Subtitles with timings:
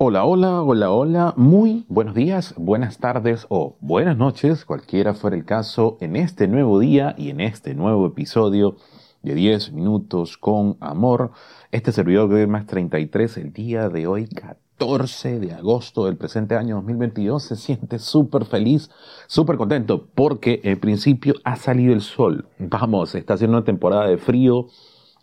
[0.00, 5.44] Hola, hola, hola, hola, muy buenos días, buenas tardes o buenas noches, cualquiera fuera el
[5.44, 8.76] caso, en este nuevo día y en este nuevo episodio
[9.24, 11.32] de 10 minutos con amor.
[11.72, 16.76] Este servidor de más 33, el día de hoy, 14 de agosto del presente año
[16.76, 18.90] 2022, se siente súper feliz,
[19.26, 22.46] súper contento, porque en principio ha salido el sol.
[22.60, 24.68] Vamos, está haciendo una temporada de frío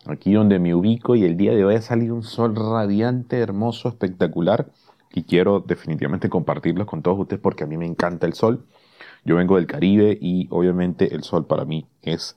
[0.08, 3.88] aquí donde me ubico y el día de hoy ha salido un sol radiante, hermoso,
[3.88, 4.66] espectacular
[5.12, 8.64] y quiero definitivamente compartirlos con todos ustedes porque a mí me encanta el sol.
[9.24, 12.36] Yo vengo del Caribe y obviamente el sol para mí es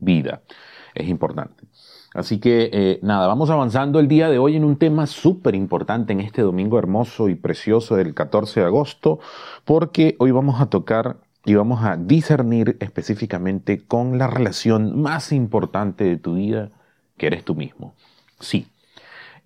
[0.00, 0.42] vida,
[0.94, 1.64] es importante.
[2.14, 6.12] Así que eh, nada, vamos avanzando el día de hoy en un tema súper importante
[6.12, 9.18] en este domingo hermoso y precioso del 14 de agosto,
[9.64, 16.04] porque hoy vamos a tocar y vamos a discernir específicamente con la relación más importante
[16.04, 16.70] de tu vida,
[17.16, 17.94] que eres tú mismo.
[18.40, 18.66] Sí,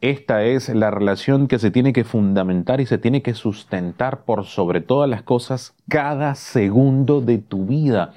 [0.01, 4.45] esta es la relación que se tiene que fundamentar y se tiene que sustentar por
[4.45, 8.15] sobre todas las cosas cada segundo de tu vida.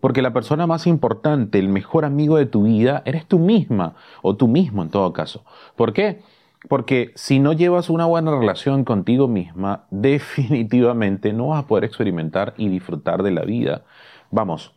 [0.00, 4.36] Porque la persona más importante, el mejor amigo de tu vida, eres tú misma o
[4.36, 5.44] tú mismo en todo caso.
[5.74, 6.20] ¿Por qué?
[6.68, 12.54] Porque si no llevas una buena relación contigo misma, definitivamente no vas a poder experimentar
[12.56, 13.84] y disfrutar de la vida.
[14.30, 14.74] Vamos,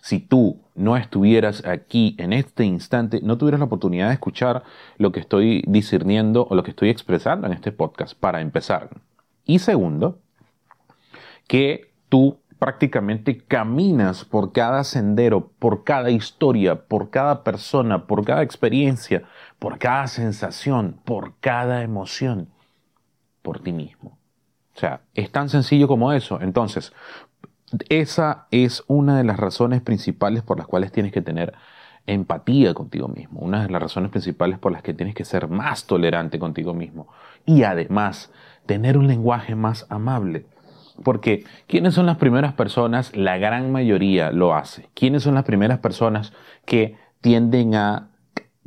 [0.00, 4.62] si tú no estuvieras aquí en este instante, no tuvieras la oportunidad de escuchar
[4.98, 8.90] lo que estoy discerniendo o lo que estoy expresando en este podcast, para empezar.
[9.44, 10.20] Y segundo,
[11.48, 18.42] que tú prácticamente caminas por cada sendero, por cada historia, por cada persona, por cada
[18.42, 19.24] experiencia,
[19.58, 22.48] por cada sensación, por cada emoción,
[23.42, 24.18] por ti mismo.
[24.74, 26.40] O sea, es tan sencillo como eso.
[26.40, 26.92] Entonces,
[27.88, 31.54] esa es una de las razones principales por las cuales tienes que tener
[32.06, 35.86] empatía contigo mismo, una de las razones principales por las que tienes que ser más
[35.86, 37.08] tolerante contigo mismo
[37.44, 38.30] y además
[38.66, 40.46] tener un lenguaje más amable.
[41.02, 43.14] Porque ¿quiénes son las primeras personas?
[43.14, 44.88] La gran mayoría lo hace.
[44.94, 46.32] ¿Quiénes son las primeras personas
[46.64, 48.08] que tienden a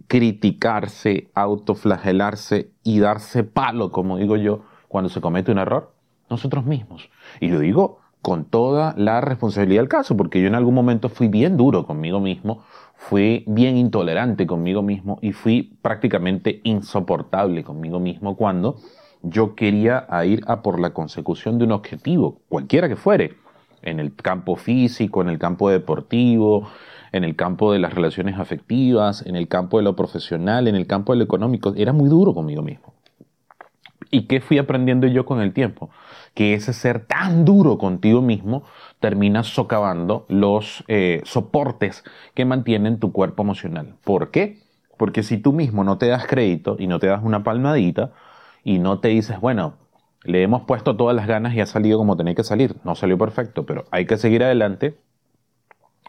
[0.08, 5.94] criticarse, autoflagelarse y darse palo, como digo yo, cuando se comete un error?
[6.30, 7.10] Nosotros mismos.
[7.40, 11.28] Y lo digo con toda la responsabilidad del caso, porque yo en algún momento fui
[11.28, 12.64] bien duro conmigo mismo,
[12.96, 18.76] fui bien intolerante conmigo mismo y fui prácticamente insoportable conmigo mismo cuando
[19.22, 23.36] yo quería ir a por la consecución de un objetivo, cualquiera que fuere,
[23.81, 26.68] en el campo físico, en el campo deportivo,
[27.12, 30.88] en el campo de las relaciones afectivas, en el campo de lo profesional, en el
[30.88, 31.74] campo de lo económico.
[31.75, 32.94] Era muy duro conmigo mismo.
[34.12, 35.90] ¿Y qué fui aprendiendo yo con el tiempo?
[36.34, 38.64] Que ese ser tan duro contigo mismo
[39.00, 42.03] termina socavando los eh, soportes
[42.34, 43.96] que mantienen tu cuerpo emocional.
[44.03, 44.59] ¿Por qué?
[44.98, 48.12] Porque si tú mismo no te das crédito y no te das una palmadita
[48.64, 49.75] y no te dices, bueno,
[50.24, 53.18] le hemos puesto todas las ganas y ha salido como tenía que salir, no salió
[53.18, 54.98] perfecto, pero hay que seguir adelante.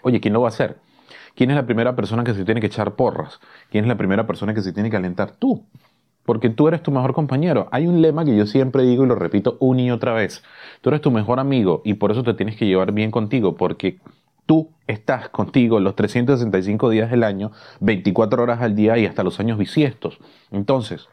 [0.03, 0.79] Oye, ¿quién lo va a hacer?
[1.35, 3.41] ¿Quién es la primera persona que se tiene que echar porras?
[3.71, 5.33] ¿Quién es la primera persona que se tiene que alentar?
[5.33, 5.65] Tú
[6.31, 7.69] porque tú eres tu mejor compañero.
[7.73, 10.45] Hay un lema que yo siempre digo y lo repito una y otra vez.
[10.81, 13.99] Tú eres tu mejor amigo y por eso te tienes que llevar bien contigo, porque
[14.47, 17.51] tú estás contigo los 365 días del año,
[17.81, 20.19] 24 horas al día y hasta los años bisiestos.
[20.51, 21.09] Entonces,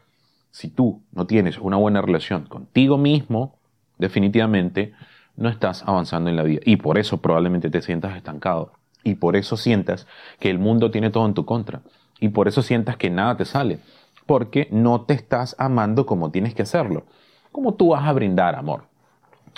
[0.52, 3.56] si tú no tienes una buena relación contigo mismo,
[3.98, 4.94] definitivamente
[5.36, 8.74] no estás avanzando en la vida y por eso probablemente te sientas estancado
[9.08, 10.06] y por eso sientas
[10.38, 11.82] que el mundo tiene todo en tu contra
[12.20, 13.80] y por eso sientas que nada te sale
[14.26, 17.06] porque no te estás amando como tienes que hacerlo.
[17.54, 18.84] ¿Cómo tú vas a brindar amor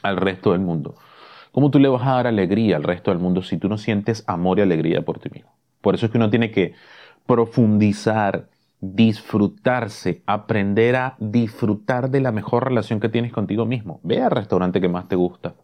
[0.04, 0.96] al resto del mundo?
[1.52, 4.24] ¿Cómo tú le vas a dar alegría al resto del mundo si tú no sientes
[4.28, 5.52] amor y alegría por ti mismo?
[5.82, 6.76] Por eso es que uno tiene que
[7.26, 8.50] profundizar,
[8.82, 14.00] disfrutarse, aprender a disfrutar de la mejor relación que tienes contigo mismo.
[14.04, 15.56] Ve al restaurante que más te gusta.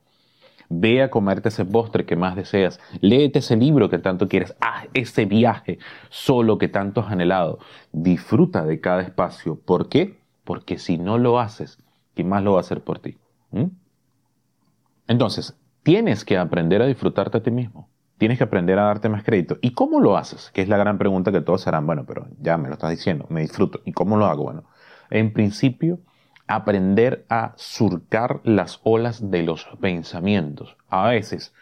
[0.69, 2.79] Ve a comerte ese postre que más deseas.
[3.01, 4.55] Léete ese libro que tanto quieres.
[4.59, 7.59] Haz ese viaje solo que tanto has anhelado.
[7.91, 9.59] Disfruta de cada espacio.
[9.59, 10.19] ¿Por qué?
[10.43, 11.79] Porque si no lo haces,
[12.13, 13.17] ¿quién más lo va a hacer por ti?
[13.51, 13.65] ¿Mm?
[15.07, 17.89] Entonces, tienes que aprender a disfrutarte a ti mismo.
[18.17, 19.57] Tienes que aprender a darte más crédito.
[19.61, 20.49] ¿Y cómo lo haces?
[20.51, 21.85] Que es la gran pregunta que todos harán.
[21.85, 23.81] Bueno, pero ya me lo estás diciendo, me disfruto.
[23.83, 24.43] ¿Y cómo lo hago?
[24.43, 24.63] Bueno,
[25.09, 25.99] en principio,
[26.47, 30.77] aprender a surcar las olas de los pensamientos.
[30.89, 31.53] A veces,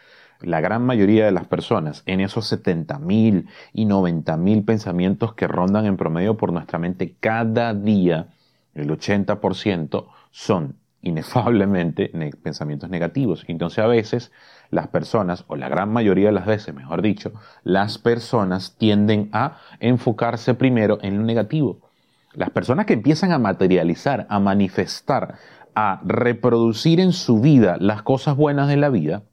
[0.41, 5.97] la gran mayoría de las personas, en esos 70.000 y 90.000 pensamientos que rondan en
[5.97, 8.27] promedio por nuestra mente cada día,
[8.73, 13.45] el 80% son inefablemente pensamientos negativos.
[13.47, 14.31] Entonces a veces
[14.69, 17.33] las personas, o la gran mayoría de las veces, mejor dicho,
[17.63, 21.92] las personas tienden a enfocarse primero en lo negativo
[22.35, 25.35] Las personas que empiezan a materializar, a manifestar,
[25.75, 29.23] a reproducir en su vida las cosas buenas de la vida,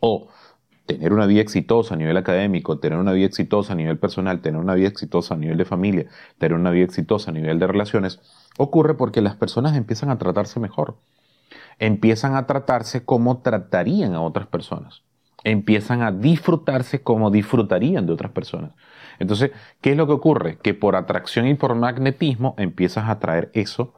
[0.00, 0.28] o
[0.86, 4.58] tener una vida exitosa a nivel académico, tener una vida exitosa a nivel personal, tener
[4.58, 6.06] una vida exitosa a nivel de familia,
[6.38, 8.20] tener una vida exitosa a nivel de relaciones,
[8.56, 10.96] ocurre porque las personas empiezan a tratarse mejor.
[11.78, 15.02] Empiezan a tratarse como tratarían a otras personas.
[15.44, 18.72] Empiezan a disfrutarse como disfrutarían de otras personas.
[19.18, 20.58] Entonces, ¿qué es lo que ocurre?
[20.58, 23.94] Que por atracción y por magnetismo empiezas a atraer eso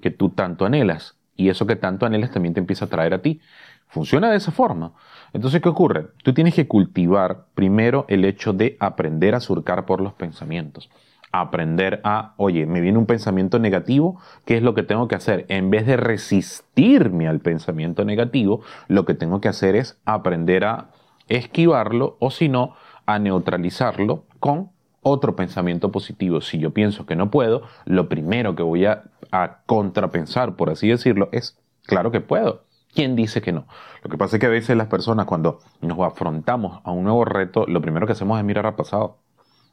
[0.00, 1.16] que tú tanto anhelas.
[1.36, 3.40] Y eso que tanto anhelas también te empieza a atraer a ti.
[3.88, 4.92] Funciona de esa forma.
[5.32, 6.08] Entonces, ¿qué ocurre?
[6.22, 10.90] Tú tienes que cultivar primero el hecho de aprender a surcar por los pensamientos.
[11.32, 15.46] Aprender a, oye, me viene un pensamiento negativo, ¿qué es lo que tengo que hacer?
[15.48, 20.88] En vez de resistirme al pensamiento negativo, lo que tengo que hacer es aprender a
[21.28, 22.74] esquivarlo o si no,
[23.06, 24.70] a neutralizarlo con
[25.02, 26.40] otro pensamiento positivo.
[26.40, 30.88] Si yo pienso que no puedo, lo primero que voy a, a contrapensar, por así
[30.88, 33.66] decirlo, es, claro que puedo ¿Quién dice que no?
[34.02, 37.24] Lo que pasa es que a veces las personas cuando nos afrontamos a un nuevo
[37.24, 39.18] reto, lo primero que hacemos es mirar al pasado.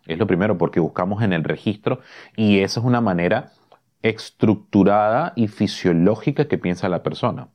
[0.08, 2.00] Es lo primero porque buscamos en el registro
[2.36, 3.52] y esa es una manera
[4.02, 7.50] estructurada y fisiológica que piensa la persona.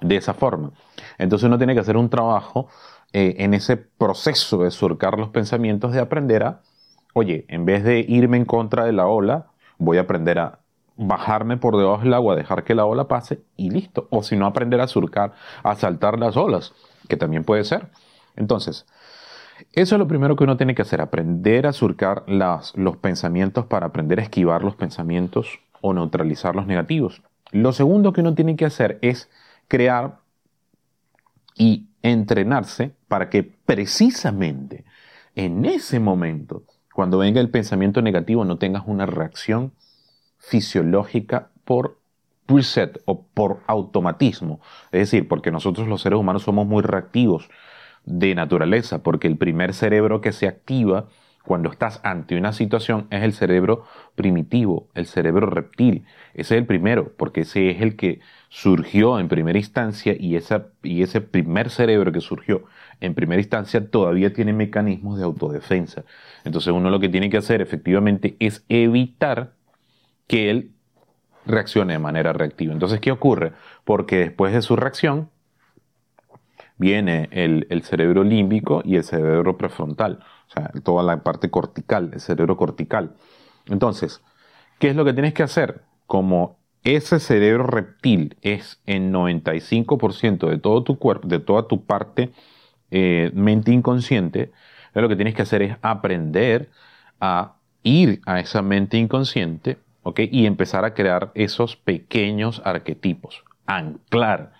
[0.00, 0.72] De esa forma.
[1.18, 2.68] Entonces uno tiene que hacer un trabajo
[3.12, 6.62] eh, en ese proceso de surcar los pensamientos, de aprender a,
[7.14, 9.46] oye, en vez de irme en contra de la ola,
[9.78, 10.58] voy a aprender a
[10.96, 14.08] bajarme por debajo del agua, dejar que la ola pase y listo.
[14.10, 16.74] O si no, aprender a surcar, a saltar las olas,
[17.08, 17.90] que también puede ser.
[18.36, 18.86] Entonces,
[19.72, 23.66] eso es lo primero que uno tiene que hacer, aprender a surcar las, los pensamientos
[23.66, 27.22] para aprender a esquivar los pensamientos o neutralizar los negativos.
[27.50, 29.30] Lo segundo que uno tiene que hacer es
[29.68, 30.20] crear
[31.54, 34.84] y entrenarse para que precisamente
[35.34, 36.64] en ese momento,
[36.94, 39.72] cuando venga el pensamiento negativo, no tengas una reacción
[40.38, 41.98] fisiológica por
[42.46, 44.60] preset o por automatismo.
[44.90, 47.48] Es decir, porque nosotros los seres humanos somos muy reactivos
[48.04, 51.08] de naturaleza, porque el primer cerebro que se activa
[51.44, 53.84] cuando estás ante una situación es el cerebro
[54.14, 56.04] primitivo, el cerebro reptil.
[56.34, 60.68] Ese es el primero, porque ese es el que surgió en primera instancia y, esa,
[60.82, 62.64] y ese primer cerebro que surgió
[63.00, 66.04] en primera instancia todavía tiene mecanismos de autodefensa.
[66.44, 69.54] Entonces uno lo que tiene que hacer efectivamente es evitar
[70.28, 70.72] que él
[71.44, 72.72] reaccione de manera reactiva.
[72.72, 73.52] Entonces, ¿qué ocurre?
[73.84, 75.28] Porque después de su reacción
[76.82, 80.18] viene el, cerebro límbico y el cerebro prefrontal,
[80.48, 83.12] o sea, toda la parte cortical, el cerebro cortical.
[83.68, 84.20] Entonces,
[84.80, 85.82] ¿qué es lo que tienes que hacer?
[86.08, 92.32] Como ese cerebro reptil es en 95% de todo tu cuerpo, de toda tu parte
[92.90, 94.50] eh, mente inconsciente,
[94.92, 96.68] lo que tienes que hacer es aprender
[97.20, 97.54] a
[97.84, 99.78] ir a esa mente inconsciente
[100.16, 104.52] y empezar a crear esos pequeños arquetipos, anclar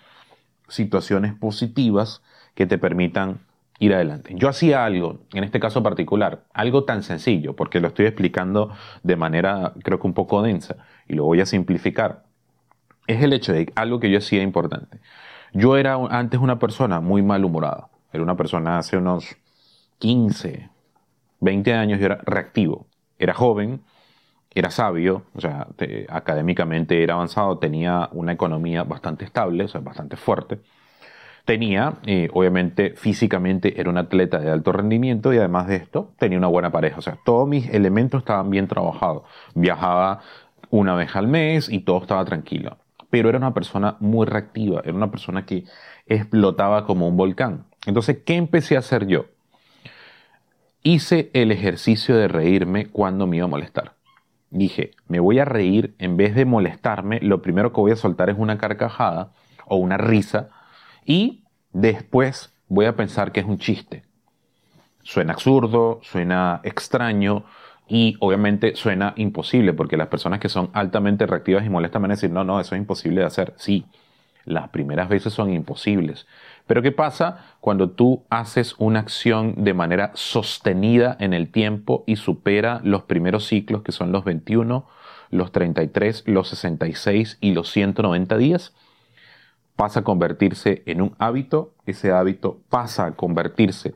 [0.72, 2.22] situaciones positivas
[2.54, 3.40] que te permitan
[3.78, 4.32] ir adelante.
[4.36, 8.70] Yo hacía algo, en este caso particular, algo tan sencillo, porque lo estoy explicando
[9.02, 10.76] de manera creo que un poco densa
[11.08, 12.24] y lo voy a simplificar.
[13.06, 15.00] Es el hecho de algo que yo hacía importante.
[15.52, 17.88] Yo era antes una persona muy malhumorada.
[18.12, 19.36] Era una persona hace unos
[19.98, 20.70] 15,
[21.40, 22.86] 20 años, yo era reactivo.
[23.18, 23.82] Era joven,
[24.54, 25.66] era sabio, o sea,
[26.08, 30.60] académicamente era avanzado, tenía una economía bastante estable, o sea, bastante fuerte.
[31.44, 36.38] Tenía, eh, obviamente, físicamente era un atleta de alto rendimiento y además de esto, tenía
[36.38, 36.98] una buena pareja.
[36.98, 39.24] O sea, todos mis elementos estaban bien trabajados.
[39.54, 40.20] Viajaba
[40.70, 42.78] una vez al mes y todo estaba tranquilo.
[43.10, 45.64] Pero era una persona muy reactiva, era una persona que
[46.06, 47.64] explotaba como un volcán.
[47.86, 49.26] Entonces, ¿qué empecé a hacer yo?
[50.84, 53.94] Hice el ejercicio de reírme cuando me iba a molestar
[54.52, 58.30] dije, me voy a reír, en vez de molestarme, lo primero que voy a soltar
[58.30, 59.32] es una carcajada
[59.66, 60.50] o una risa
[61.04, 61.42] y
[61.72, 64.04] después voy a pensar que es un chiste.
[65.02, 67.44] Suena absurdo, suena extraño
[67.88, 72.14] y obviamente suena imposible porque las personas que son altamente reactivas y molestan van a
[72.14, 73.54] decir, no, no, eso es imposible de hacer.
[73.56, 73.86] Sí,
[74.44, 76.26] las primeras veces son imposibles.
[76.66, 82.16] Pero ¿qué pasa cuando tú haces una acción de manera sostenida en el tiempo y
[82.16, 84.86] supera los primeros ciclos que son los 21,
[85.30, 88.74] los 33, los 66 y los 190 días?
[89.76, 93.94] Pasa a convertirse en un hábito, ese hábito pasa a convertirse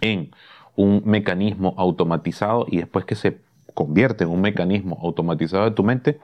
[0.00, 0.30] en
[0.76, 3.40] un mecanismo automatizado y después que se
[3.74, 6.20] convierte en un mecanismo automatizado de tu mente,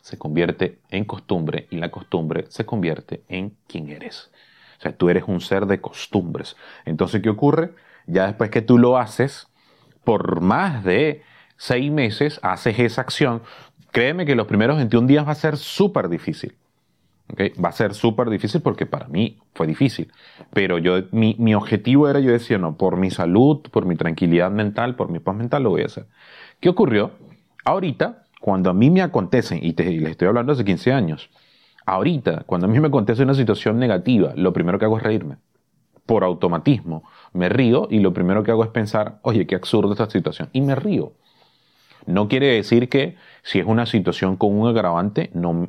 [0.00, 4.30] se convierte en costumbre y la costumbre se convierte en quien eres.
[4.78, 6.56] O sea, tú eres un ser de costumbres.
[6.84, 7.72] Entonces, ¿qué ocurre?
[8.06, 9.48] Ya después que tú lo haces,
[10.04, 11.22] por más de
[11.56, 13.42] seis meses haces esa acción,
[13.90, 16.56] créeme que los primeros 21 días va a ser súper difícil.
[17.62, 20.10] Va a ser súper difícil porque para mí fue difícil.
[20.54, 24.50] Pero yo, mi, mi, objetivo era, yo decía, no, por mi salud, por mi tranquilidad
[24.50, 26.06] mental, por mi paz mental, lo voy a hacer.
[26.60, 27.12] ¿Qué ocurrió?
[27.64, 31.28] Ahorita, cuando a mí me acontecen, y, te, les estoy hablando hace 15 años,
[31.88, 35.36] ahorita, cuando a mí me acontece una situación negativa, lo primero que hago es reírme.
[36.04, 40.08] Por automatismo, me río y lo primero que hago es pensar, oye, qué absurdo esta
[40.08, 40.50] situación.
[40.52, 41.12] Y me río.
[42.06, 45.68] No quiere decir que si es una situación con un agravante, no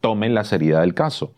[0.00, 1.34] tomen la seriedad del caso.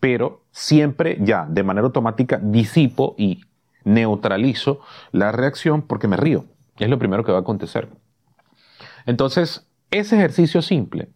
[0.00, 3.40] Pero siempre ya, de manera automática, disipo y
[3.84, 4.80] neutralizo
[5.12, 6.44] la reacción porque me río.
[6.78, 7.88] Es lo primero que va a acontecer.
[9.06, 11.08] Entonces, ese ejercicio simple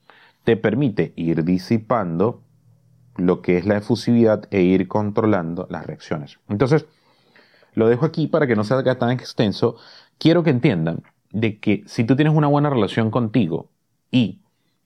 [0.45, 2.43] te permite ir disipando
[3.17, 6.39] lo que es la efusividad e ir controlando las reacciones.
[6.49, 6.87] Entonces,
[7.75, 9.77] lo dejo aquí para que no sea tan extenso.
[10.19, 13.69] Quiero que entiendan de que si tú tienes una buena relación contigo
[14.11, 14.41] y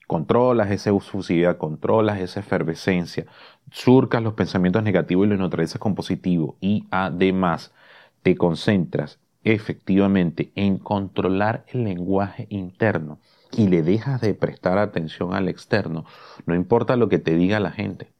[0.07, 3.25] controlas esa efusividad, controlas esa efervescencia,
[3.71, 7.73] surcas los pensamientos negativos y los neutralizas con positivo y además
[8.21, 13.19] te concentras efectivamente en controlar el lenguaje interno
[13.51, 16.05] y le dejas de prestar atención al externo,
[16.45, 18.11] no importa lo que te diga la gente.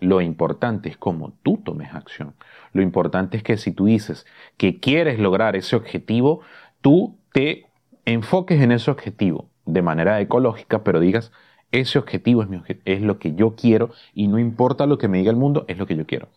[0.00, 2.34] Lo importante es cómo tú tomes acción.
[2.72, 6.40] Lo importante es que si tú dices que quieres lograr ese objetivo,
[6.80, 7.66] tú te
[8.04, 11.32] enfoques en ese objetivo de manera ecológica, pero digas,
[11.70, 15.18] ese objetivo es, mi es lo que yo quiero y no importa lo que me
[15.18, 16.28] diga el mundo, es lo que yo quiero.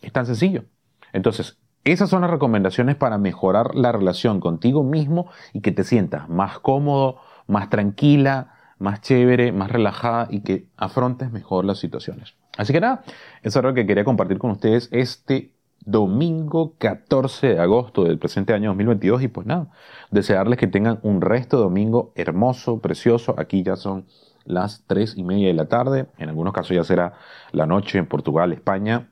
[0.00, 0.64] Es tan sencillo.
[1.12, 6.28] Entonces, esas son las recomendaciones para mejorar la relación contigo mismo y que te sientas
[6.30, 12.34] más cómodo, más tranquila, más chévere, más relajada y que afrontes mejor las situaciones.
[12.56, 13.02] Así que nada,
[13.42, 15.52] eso es lo que quería compartir con ustedes este
[15.84, 19.68] domingo 14 de agosto del presente año 2022 y pues nada,
[20.10, 23.34] desearles que tengan un resto de domingo hermoso, precioso.
[23.38, 24.06] Aquí ya son
[24.44, 27.14] las 3 y media de la tarde, en algunos casos ya será
[27.52, 29.10] la noche en Portugal, España,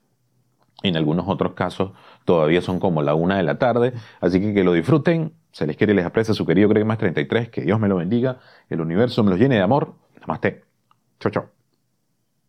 [0.82, 1.92] en algunos otros casos
[2.24, 5.76] todavía son como la 1 de la tarde, así que que lo disfruten, se les
[5.76, 8.80] quiere y les aprecia su querido Greg Más 33, que Dios me lo bendiga, el
[8.80, 9.94] universo me los llene de amor.
[10.20, 10.64] Namaste.
[11.20, 11.61] Chau, chau.